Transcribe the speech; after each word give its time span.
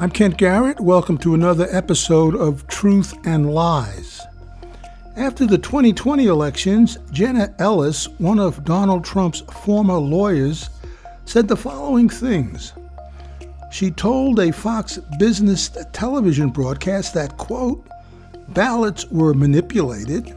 I'm 0.00 0.10
Kent 0.10 0.38
Garrett. 0.38 0.80
Welcome 0.80 1.18
to 1.18 1.34
another 1.34 1.68
episode 1.70 2.34
of 2.34 2.66
Truth 2.68 3.12
and 3.26 3.52
Lies. 3.52 4.22
After 5.14 5.44
the 5.44 5.58
2020 5.58 6.24
elections, 6.24 6.96
Jenna 7.12 7.54
Ellis, 7.58 8.08
one 8.18 8.38
of 8.38 8.64
Donald 8.64 9.04
Trump's 9.04 9.40
former 9.40 9.98
lawyers, 9.98 10.70
said 11.26 11.48
the 11.48 11.56
following 11.56 12.08
things. 12.08 12.72
She 13.70 13.90
told 13.90 14.40
a 14.40 14.50
Fox 14.50 14.96
Business 15.18 15.68
television 15.92 16.48
broadcast 16.48 17.12
that, 17.12 17.36
quote, 17.36 17.86
ballots 18.48 19.04
were 19.10 19.34
manipulated. 19.34 20.34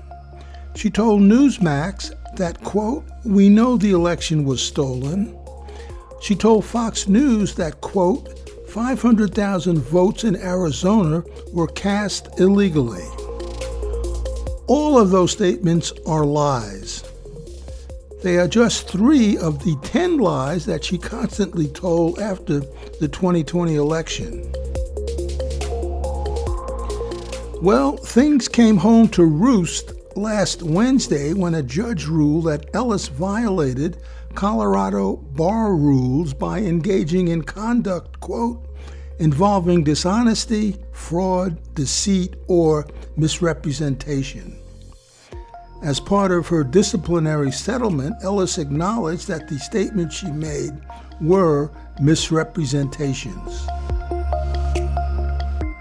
She 0.76 0.90
told 0.90 1.22
Newsmax 1.22 2.12
that, 2.36 2.62
quote, 2.66 3.06
we 3.24 3.48
know 3.48 3.78
the 3.78 3.92
election 3.92 4.44
was 4.44 4.62
stolen. 4.62 5.34
She 6.22 6.36
told 6.36 6.66
Fox 6.66 7.08
News 7.08 7.56
that, 7.56 7.80
quote, 7.80 8.43
500,000 8.74 9.78
votes 9.78 10.24
in 10.24 10.36
Arizona 10.36 11.24
were 11.52 11.68
cast 11.68 12.40
illegally. 12.40 13.06
All 14.66 14.98
of 14.98 15.12
those 15.12 15.32
statements 15.32 15.94
are 16.08 16.26
lies. 16.26 17.04
They 18.24 18.40
are 18.40 18.48
just 18.48 18.90
three 18.90 19.38
of 19.38 19.64
the 19.64 19.78
10 19.84 20.18
lies 20.18 20.66
that 20.66 20.84
she 20.84 20.98
constantly 20.98 21.68
told 21.68 22.18
after 22.18 22.62
the 23.00 23.08
2020 23.08 23.76
election. 23.76 24.52
Well, 27.62 27.98
things 27.98 28.48
came 28.48 28.78
home 28.78 29.08
to 29.10 29.24
roost 29.24 29.92
last 30.16 30.64
Wednesday 30.64 31.34
when 31.34 31.54
a 31.54 31.62
judge 31.62 32.08
ruled 32.08 32.46
that 32.46 32.74
Ellis 32.74 33.08
violated 33.08 33.98
Colorado 34.36 35.18
bar 35.18 35.76
rules 35.76 36.34
by 36.34 36.60
engaging 36.60 37.28
in 37.28 37.44
conduct, 37.44 38.20
quote, 38.20 38.66
involving 39.20 39.84
dishonesty, 39.84 40.78
fraud, 40.92 41.58
deceit, 41.76 42.36
or 42.48 42.86
misrepresentation. 43.16 44.58
As 45.84 46.00
part 46.00 46.32
of 46.32 46.48
her 46.48 46.64
disciplinary 46.64 47.52
settlement, 47.52 48.16
Ellis 48.24 48.58
acknowledged 48.58 49.28
that 49.28 49.48
the 49.48 49.60
statements 49.60 50.16
she 50.16 50.32
made 50.32 50.72
were 51.22 51.72
misrepresentations. 52.02 53.68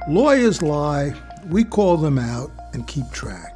Lawyers 0.09 0.61
lie, 0.61 1.15
we 1.49 1.65
call 1.65 1.97
them 1.97 2.19
out 2.19 2.51
and 2.73 2.87
keep 2.87 3.11
track. 3.13 3.52